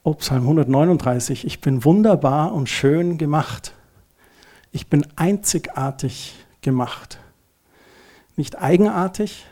oh, 0.03 0.13
Psalm 0.13 0.43
139, 0.43 1.46
ich 1.46 1.60
bin 1.60 1.84
wunderbar 1.84 2.53
und 2.53 2.70
schön 2.70 3.17
gemacht. 3.17 3.74
Ich 4.72 4.88
bin 4.88 5.05
einzigartig 5.17 6.34
gemacht. 6.62 7.21
Nicht 8.36 8.60
eigenartig, 8.60 9.46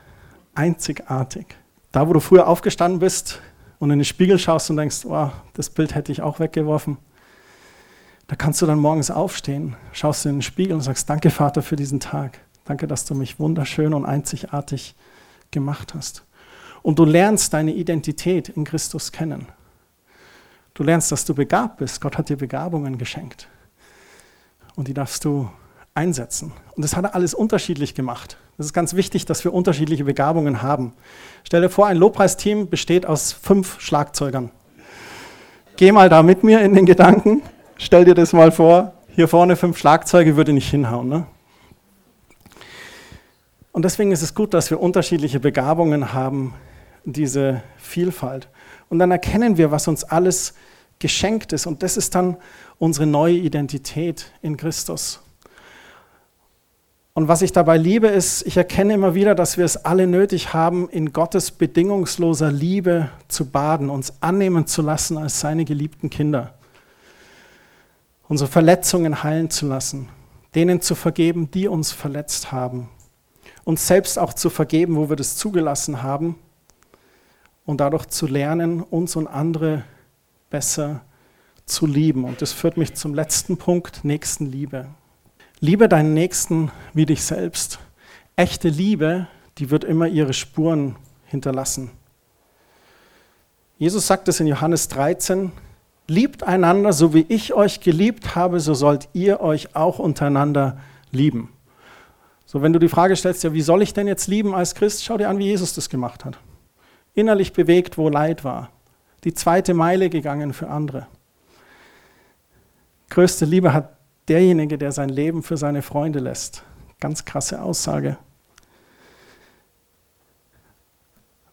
einzigartig. 0.55 1.45
Da, 1.91 2.07
wo 2.07 2.13
du 2.13 2.19
früher 2.19 2.47
aufgestanden 2.47 2.99
bist 2.99 3.41
und 3.79 3.91
in 3.91 3.99
den 3.99 4.05
Spiegel 4.05 4.37
schaust 4.39 4.69
und 4.69 4.77
denkst, 4.77 5.05
oh, 5.05 5.31
das 5.53 5.69
Bild 5.69 5.95
hätte 5.95 6.11
ich 6.11 6.21
auch 6.21 6.39
weggeworfen, 6.39 6.97
da 8.27 8.35
kannst 8.35 8.61
du 8.61 8.67
dann 8.67 8.77
morgens 8.77 9.09
aufstehen, 9.09 9.75
schaust 9.91 10.25
in 10.27 10.33
den 10.33 10.41
Spiegel 10.43 10.73
und 10.75 10.81
sagst, 10.81 11.09
danke 11.09 11.31
Vater 11.31 11.63
für 11.63 11.75
diesen 11.75 11.99
Tag. 11.99 12.39
Danke, 12.65 12.85
dass 12.85 13.05
du 13.05 13.15
mich 13.15 13.39
wunderschön 13.39 13.95
und 13.95 14.05
einzigartig 14.05 14.95
gemacht 15.49 15.95
hast. 15.95 16.23
Und 16.83 16.99
du 16.99 17.05
lernst 17.05 17.53
deine 17.53 17.73
Identität 17.73 18.49
in 18.49 18.65
Christus 18.65 19.11
kennen. 19.11 19.47
Du 20.75 20.83
lernst, 20.83 21.11
dass 21.11 21.25
du 21.25 21.33
begabt 21.33 21.77
bist. 21.77 21.99
Gott 21.99 22.19
hat 22.19 22.29
dir 22.29 22.37
Begabungen 22.37 22.99
geschenkt. 22.99 23.47
Und 24.75 24.87
die 24.87 24.93
darfst 24.93 25.25
du 25.25 25.49
einsetzen. 25.93 26.51
Und 26.75 26.83
das 26.83 26.95
hat 26.95 27.05
er 27.05 27.15
alles 27.15 27.33
unterschiedlich 27.33 27.95
gemacht. 27.95 28.37
Es 28.57 28.65
ist 28.65 28.73
ganz 28.73 28.93
wichtig, 28.93 29.25
dass 29.25 29.43
wir 29.43 29.53
unterschiedliche 29.53 30.03
Begabungen 30.03 30.61
haben. 30.61 30.93
Stell 31.43 31.61
dir 31.61 31.69
vor, 31.69 31.87
ein 31.87 31.97
Lobpreisteam 31.97 32.69
besteht 32.69 33.05
aus 33.05 33.31
fünf 33.31 33.79
Schlagzeugern. 33.79 34.51
Geh 35.77 35.91
mal 35.93 36.09
da 36.09 36.23
mit 36.23 36.43
mir 36.43 36.61
in 36.61 36.73
den 36.73 36.85
Gedanken. 36.85 37.41
Stell 37.77 38.03
dir 38.03 38.15
das 38.15 38.33
mal 38.33 38.51
vor. 38.51 38.93
Hier 39.15 39.27
vorne 39.29 39.55
fünf 39.55 39.77
Schlagzeuge 39.77 40.35
würde 40.35 40.51
nicht 40.51 40.69
hinhauen. 40.69 41.07
Ne? 41.07 41.25
Und 43.71 43.85
deswegen 43.85 44.11
ist 44.11 44.21
es 44.21 44.35
gut, 44.35 44.53
dass 44.53 44.69
wir 44.69 44.81
unterschiedliche 44.81 45.39
Begabungen 45.39 46.11
haben, 46.11 46.53
diese 47.05 47.63
Vielfalt. 47.77 48.49
Und 48.89 48.99
dann 48.99 49.11
erkennen 49.11 49.57
wir, 49.57 49.71
was 49.71 49.87
uns 49.87 50.03
alles 50.03 50.53
geschenkt 50.99 51.53
ist. 51.53 51.65
Und 51.65 51.81
das 51.81 51.95
ist 51.95 52.13
dann 52.15 52.35
unsere 52.77 53.05
neue 53.05 53.35
Identität 53.35 54.33
in 54.41 54.57
Christus. 54.57 55.21
Und 57.13 57.27
was 57.27 57.41
ich 57.41 57.51
dabei 57.51 57.77
liebe, 57.77 58.07
ist, 58.07 58.45
ich 58.45 58.55
erkenne 58.55 58.93
immer 58.93 59.15
wieder, 59.15 59.35
dass 59.35 59.57
wir 59.57 59.65
es 59.65 59.83
alle 59.83 60.07
nötig 60.07 60.53
haben, 60.53 60.89
in 60.89 61.11
Gottes 61.11 61.51
bedingungsloser 61.51 62.51
Liebe 62.51 63.09
zu 63.27 63.45
baden, 63.49 63.89
uns 63.89 64.21
annehmen 64.21 64.67
zu 64.67 64.81
lassen 64.81 65.17
als 65.17 65.39
seine 65.39 65.65
geliebten 65.65 66.09
Kinder, 66.09 66.53
unsere 68.27 68.49
Verletzungen 68.49 69.23
heilen 69.23 69.49
zu 69.49 69.67
lassen, 69.67 70.07
denen 70.55 70.81
zu 70.81 70.95
vergeben, 70.95 71.51
die 71.51 71.67
uns 71.67 71.91
verletzt 71.91 72.51
haben, 72.51 72.89
uns 73.63 73.87
selbst 73.87 74.17
auch 74.17 74.33
zu 74.33 74.49
vergeben, 74.49 74.95
wo 74.95 75.09
wir 75.09 75.15
das 75.15 75.35
zugelassen 75.35 76.03
haben 76.03 76.35
und 77.65 77.81
dadurch 77.81 78.05
zu 78.05 78.27
lernen, 78.27 78.81
uns 78.81 79.15
und 79.15 79.27
andere 79.27 79.83
besser 80.49 81.01
zu 81.65 81.85
lieben. 81.85 82.23
Und 82.23 82.41
das 82.41 82.53
führt 82.53 82.77
mich 82.77 82.95
zum 82.95 83.13
letzten 83.13 83.57
Punkt, 83.57 84.03
Nächstenliebe. 84.03 84.87
Liebe 85.61 85.89
deinen 85.89 86.13
Nächsten 86.13 86.71
wie 86.93 87.05
dich 87.05 87.21
selbst. 87.23 87.79
Echte 88.37 88.69
Liebe, 88.69 89.27
die 89.57 89.69
wird 89.71 89.83
immer 89.83 90.07
ihre 90.07 90.33
Spuren 90.33 90.95
hinterlassen. 91.25 91.91
Jesus 93.77 94.07
sagt 94.07 94.29
es 94.29 94.39
in 94.39 94.47
Johannes 94.47 94.87
13, 94.87 95.51
liebt 96.07 96.43
einander, 96.43 96.93
so 96.93 97.13
wie 97.13 97.25
ich 97.27 97.53
euch 97.53 97.81
geliebt 97.81 98.35
habe, 98.35 98.61
so 98.61 98.73
sollt 98.73 99.09
ihr 99.11 99.41
euch 99.41 99.75
auch 99.75 99.99
untereinander 99.99 100.79
lieben. 101.11 101.51
So, 102.45 102.61
wenn 102.61 102.71
du 102.71 102.79
die 102.79 102.87
Frage 102.87 103.17
stellst, 103.17 103.43
ja, 103.43 103.53
wie 103.53 103.61
soll 103.61 103.81
ich 103.81 103.93
denn 103.93 104.07
jetzt 104.07 104.27
lieben 104.27 104.55
als 104.55 104.75
Christ, 104.75 105.03
schau 105.03 105.17
dir 105.17 105.27
an, 105.27 105.39
wie 105.39 105.45
Jesus 105.45 105.73
das 105.73 105.89
gemacht 105.89 106.23
hat. 106.23 106.39
Innerlich 107.13 107.51
bewegt, 107.51 107.97
wo 107.97 108.07
Leid 108.07 108.45
war. 108.45 108.69
Die 109.25 109.33
zweite 109.33 109.73
Meile 109.73 110.09
gegangen 110.09 110.53
für 110.53 110.69
andere. 110.69 111.07
Größte 113.09 113.43
Liebe 113.43 113.73
hat 113.73 113.98
derjenige, 114.29 114.77
der 114.77 114.91
sein 114.91 115.09
Leben 115.09 115.43
für 115.43 115.57
seine 115.57 115.81
Freunde 115.81 116.19
lässt. 116.19 116.63
Ganz 116.99 117.25
krasse 117.25 117.61
Aussage. 117.61 118.17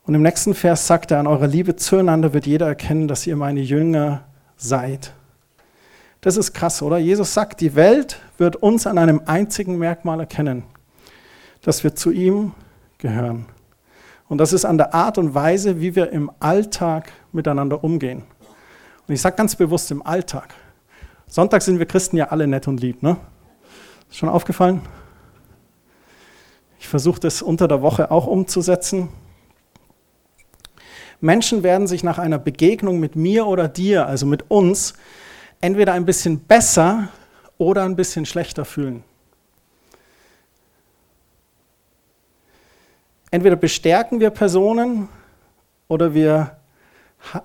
Und 0.05 0.15
im 0.15 0.23
nächsten 0.23 0.55
Vers 0.55 0.87
sagt 0.87 1.11
er, 1.11 1.19
an 1.19 1.27
eurer 1.27 1.49
Liebe 1.49 1.75
zueinander 1.75 2.33
wird 2.33 2.47
jeder 2.47 2.67
erkennen, 2.67 3.09
dass 3.09 3.27
ihr 3.27 3.35
meine 3.35 3.61
Jünger 3.61 4.25
seid. 4.57 5.13
Das 6.21 6.37
ist 6.37 6.53
krass, 6.53 6.81
oder? 6.81 6.99
Jesus 6.99 7.35
sagt, 7.35 7.61
die 7.61 7.75
Welt 7.75 8.21
wird 8.39 8.57
uns 8.57 8.87
an 8.87 8.99
einem 8.99 9.23
einzigen 9.27 9.79
Merkmal 9.79 10.21
erkennen, 10.21 10.65
dass 11.63 11.83
wir 11.83 11.95
zu 11.95 12.11
ihm 12.11 12.53
gehören. 12.99 13.47
Und 14.29 14.39
das 14.39 14.53
ist 14.53 14.65
an 14.65 14.79
der 14.79 14.95
Art 14.95 15.19
und 15.19 15.35
Weise, 15.35 15.81
wie 15.81 15.95
wir 15.95 16.11
im 16.11 16.31
Alltag 16.41 17.13
miteinander 17.33 17.83
umgehen. 17.83 18.25
Und 19.07 19.15
ich 19.15 19.21
sage 19.21 19.37
ganz 19.37 19.55
bewusst 19.55 19.91
im 19.91 20.05
Alltag. 20.05 20.55
Sonntag 21.29 21.63
sind 21.63 21.79
wir 21.79 21.87
Christen 21.87 22.17
ja 22.17 22.29
alle 22.29 22.47
nett 22.47 22.69
und 22.69 22.81
lieb, 22.81 23.03
ne? 23.03 23.17
Ist 24.09 24.19
schon 24.19 24.29
aufgefallen? 24.29 24.81
Ich 26.79 26.89
versuche 26.89 27.21
das 27.21 27.43
unter 27.43 27.67
der 27.67 27.83
Woche 27.83 28.11
auch 28.11 28.27
umzusetzen. 28.27 29.09
Menschen 31.21 31.63
werden 31.63 31.87
sich 31.87 32.05
nach 32.05 32.19
einer 32.19 32.39
Begegnung 32.39 33.01
mit 33.01 33.17
mir 33.17 33.47
oder 33.47 33.69
dir, 33.69 34.07
also 34.07 34.27
mit 34.27 34.51
uns, 34.51 34.95
entweder 35.61 35.95
ein 35.95 36.05
bisschen 36.05 36.41
besser 36.41 37.09
oder 37.59 37.85
ein 37.85 37.97
bisschen 37.97 38.27
schlechter 38.27 38.65
fühlen. 38.65 39.03
Entweder 43.31 43.57
bestärken 43.57 44.21
wir 44.21 44.31
Personen 44.31 45.09
oder 45.89 46.15
wir 46.15 46.59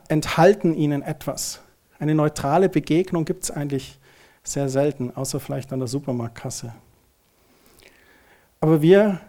enthalten 0.07 0.75
ihnen 0.75 1.01
etwas. 1.01 1.61
Eine 2.01 2.15
neutrale 2.15 2.67
Begegnung 2.67 3.25
gibt 3.25 3.43
es 3.43 3.51
eigentlich 3.51 3.99
sehr 4.43 4.69
selten, 4.69 5.15
außer 5.15 5.39
vielleicht 5.39 5.71
an 5.71 5.77
der 5.77 5.87
Supermarktkasse. 5.87 6.73
Aber 8.59 8.81
wir 8.81 9.21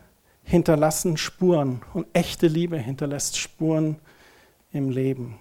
hinterlassen 0.42 1.18
Spuren 1.18 1.82
und 1.92 2.06
echte 2.14 2.46
Liebe 2.46 2.78
hinterlässt 2.78 3.36
Spuren 3.36 3.96
im 4.72 4.88
Leben. 4.88 5.36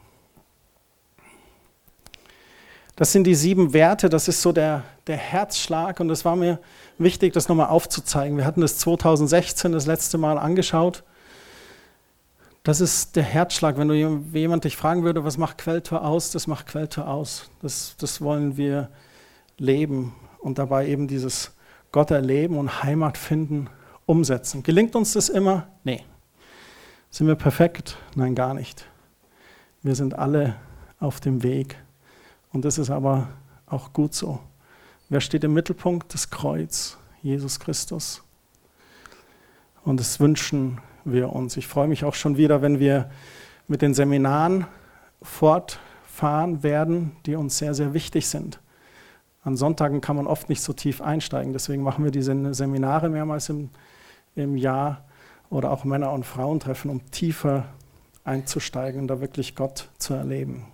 Das 2.98 3.14
sind 3.14 3.24
die 3.24 3.36
sieben 3.36 3.72
Werte, 3.72 4.10
das 4.10 4.28
ist 4.28 4.42
so 4.42 4.52
der, 4.52 4.84
der 5.08 5.16
Herzschlag 5.16 6.02
und 6.02 6.10
es 6.10 6.26
war 6.26 6.36
mir 6.36 6.60
wichtig, 6.98 7.32
das 7.32 7.48
nochmal 7.48 7.68
aufzuzeigen. 7.68 8.36
Wir 8.36 8.44
hatten 8.44 8.60
das 8.60 8.78
2016 8.80 9.72
das 9.72 9.86
letzte 9.86 10.18
Mal 10.18 10.38
angeschaut 10.38 11.06
das 12.64 12.80
ist 12.80 13.16
der 13.16 13.24
Herzschlag. 13.24 13.78
Wenn 13.78 13.88
du 13.88 13.96
jemand 13.96 14.64
dich 14.64 14.78
fragen 14.78 15.04
würde, 15.04 15.24
was 15.24 15.38
macht 15.38 15.58
Quelltor 15.58 16.04
aus, 16.04 16.32
das 16.32 16.48
macht 16.48 16.68
Quelltor 16.68 17.08
aus. 17.08 17.50
Das, 17.62 17.96
das 17.98 18.22
wollen 18.22 18.58
wir 18.58 18.90
leben 19.58 20.16
und 20.40 20.60
dabei 20.60 20.88
eben 20.88 21.08
dieses 21.08 21.52
Gott 21.92 22.12
erleben 22.12 22.58
und 22.58 22.84
Heimat 22.84 23.18
finden, 23.18 23.70
umsetzen. 24.06 24.64
Gelingt 24.64 24.96
uns 24.96 25.14
das 25.14 25.30
immer? 25.30 25.68
Nee. 25.84 26.04
Sind 27.10 27.28
wir 27.28 27.36
perfekt? 27.36 27.98
Nein, 28.16 28.36
gar 28.36 28.54
nicht. 28.54 28.86
Wir 29.82 29.96
sind 29.96 30.18
alle 30.18 30.56
auf 31.00 31.20
dem 31.20 31.44
Weg. 31.44 31.78
Und 32.54 32.64
das 32.64 32.78
ist 32.78 32.90
aber 32.90 33.30
auch 33.66 33.94
gut 33.94 34.14
so. 34.14 34.40
Wer 35.10 35.20
steht 35.20 35.44
im 35.44 35.54
Mittelpunkt? 35.54 36.14
Das 36.14 36.30
Kreuz, 36.30 36.98
Jesus 37.22 37.60
Christus. 37.60 38.24
Und 39.84 40.00
das 40.00 40.20
wünschen 40.20 40.80
wir 41.04 41.34
uns. 41.34 41.58
Ich 41.58 41.68
freue 41.68 41.88
mich 41.88 42.04
auch 42.04 42.14
schon 42.14 42.38
wieder, 42.38 42.62
wenn 42.62 42.80
wir 42.80 43.10
mit 43.68 43.82
den 43.82 43.94
Seminaren 43.94 44.66
fortfahren 45.22 46.64
werden, 46.64 47.12
die 47.26 47.36
uns 47.36 47.58
sehr, 47.58 47.74
sehr 47.74 47.94
wichtig 47.94 48.28
sind. 48.28 48.60
An 49.44 49.58
Sonntagen 49.58 50.02
kann 50.02 50.16
man 50.16 50.28
oft 50.28 50.50
nicht 50.50 50.62
so 50.62 50.74
tief 50.74 51.02
einsteigen, 51.02 51.54
deswegen 51.54 51.82
machen 51.82 52.04
wir 52.04 52.12
diese 52.12 52.54
Seminare 52.54 53.10
mehrmals 53.10 53.50
im, 53.50 53.70
im 54.36 54.56
Jahr 54.56 55.06
oder 55.50 55.72
auch 55.72 55.84
Männer- 55.84 56.14
und 56.14 56.26
Frauentreffen, 56.26 56.92
um 56.92 57.10
tiefer 57.12 57.66
einzusteigen 58.24 59.02
und 59.02 59.08
da 59.08 59.20
wirklich 59.20 59.56
Gott 59.56 59.90
zu 59.98 60.14
erleben. 60.14 60.68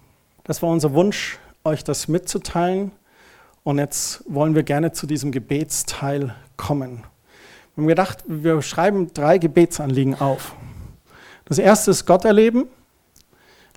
Das 0.44 0.62
war 0.62 0.70
unser 0.70 0.94
Wunsch, 0.94 1.40
euch 1.64 1.84
das 1.84 2.08
mitzuteilen. 2.08 2.92
Und 3.64 3.80
jetzt 3.80 4.24
wollen 4.28 4.56
wir 4.56 4.64
gerne 4.64 4.94
zu 4.94 5.08
diesem 5.08 5.32
Gebetsteil 5.32 6.34
kommen. 6.56 7.04
Wir 7.78 7.82
haben 7.84 7.90
gedacht, 7.90 8.24
wir 8.26 8.60
schreiben 8.64 9.14
drei 9.14 9.38
Gebetsanliegen 9.38 10.20
auf. 10.20 10.56
Das 11.46 11.60
erste 11.60 11.92
ist 11.92 12.08
Gott 12.08 12.26
erleben, 12.26 12.68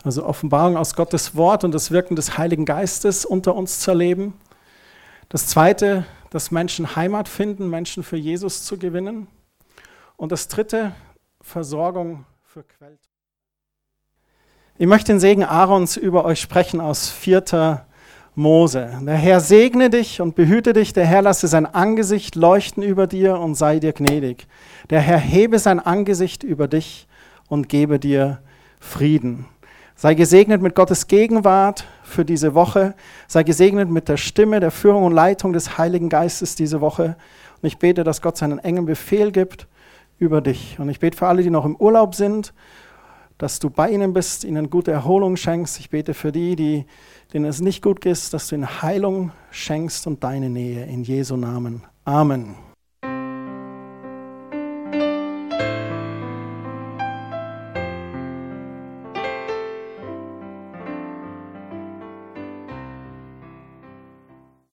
also 0.04 0.24
Offenbarung 0.24 0.78
aus 0.78 0.94
Gottes 0.94 1.36
Wort 1.36 1.64
und 1.64 1.72
das 1.74 1.90
Wirken 1.90 2.16
des 2.16 2.38
Heiligen 2.38 2.64
Geistes 2.64 3.26
unter 3.26 3.54
uns 3.54 3.80
zu 3.80 3.90
erleben. 3.90 4.32
Das 5.28 5.48
zweite, 5.48 6.06
dass 6.30 6.50
Menschen 6.50 6.96
Heimat 6.96 7.28
finden, 7.28 7.68
Menschen 7.68 8.02
für 8.02 8.16
Jesus 8.16 8.64
zu 8.64 8.78
gewinnen. 8.78 9.26
Und 10.16 10.32
das 10.32 10.48
dritte, 10.48 10.94
Versorgung 11.42 12.24
für 12.42 12.62
Quell. 12.62 12.98
Ich 14.78 14.86
möchte 14.86 15.12
den 15.12 15.20
Segen 15.20 15.44
Aarons 15.44 15.98
über 15.98 16.24
euch 16.24 16.40
sprechen 16.40 16.80
aus 16.80 17.10
4. 17.10 17.84
Mose. 18.34 18.90
Der 19.02 19.16
Herr 19.16 19.40
segne 19.40 19.90
dich 19.90 20.20
und 20.20 20.34
behüte 20.34 20.72
dich, 20.72 20.92
der 20.92 21.06
Herr 21.06 21.22
lasse 21.22 21.48
sein 21.48 21.66
Angesicht 21.66 22.36
leuchten 22.36 22.82
über 22.82 23.06
dir 23.06 23.38
und 23.38 23.54
sei 23.54 23.80
dir 23.80 23.92
gnädig. 23.92 24.46
Der 24.88 25.00
Herr 25.00 25.18
hebe 25.18 25.58
sein 25.58 25.80
Angesicht 25.80 26.42
über 26.42 26.68
dich 26.68 27.08
und 27.48 27.68
gebe 27.68 27.98
dir 27.98 28.38
Frieden. 28.78 29.46
Sei 29.96 30.14
gesegnet 30.14 30.62
mit 30.62 30.74
Gottes 30.74 31.08
Gegenwart 31.08 31.84
für 32.04 32.24
diese 32.24 32.54
Woche. 32.54 32.94
Sei 33.26 33.42
gesegnet 33.42 33.90
mit 33.90 34.08
der 34.08 34.16
Stimme, 34.16 34.60
der 34.60 34.70
Führung 34.70 35.04
und 35.04 35.12
Leitung 35.12 35.52
des 35.52 35.76
Heiligen 35.76 36.08
Geistes 36.08 36.54
diese 36.54 36.80
Woche. 36.80 37.16
Und 37.60 37.66
ich 37.66 37.78
bete, 37.78 38.04
dass 38.04 38.22
Gott 38.22 38.38
seinen 38.38 38.58
engen 38.60 38.86
Befehl 38.86 39.32
gibt 39.32 39.66
über 40.18 40.40
dich. 40.40 40.78
Und 40.78 40.88
ich 40.88 41.00
bete 41.00 41.18
für 41.18 41.26
alle, 41.26 41.42
die 41.42 41.50
noch 41.50 41.66
im 41.66 41.76
Urlaub 41.76 42.14
sind, 42.14 42.54
dass 43.36 43.58
du 43.58 43.68
bei 43.68 43.90
ihnen 43.90 44.14
bist, 44.14 44.44
ihnen 44.44 44.70
gute 44.70 44.90
Erholung 44.90 45.36
schenkst. 45.36 45.78
Ich 45.80 45.90
bete 45.90 46.14
für 46.14 46.32
die, 46.32 46.56
die 46.56 46.86
denen 47.32 47.46
es 47.46 47.60
nicht 47.60 47.82
gut 47.82 48.00
geht, 48.00 48.32
dass 48.32 48.48
du 48.48 48.54
ihnen 48.56 48.82
Heilung 48.82 49.32
schenkst 49.50 50.06
und 50.06 50.22
deine 50.24 50.50
Nähe 50.50 50.84
in 50.84 51.02
Jesu 51.02 51.36
Namen. 51.36 51.82
Amen. 52.04 52.69